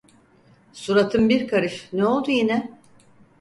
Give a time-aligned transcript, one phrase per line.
[0.73, 2.69] Suratın bir karış, ne oldu yine?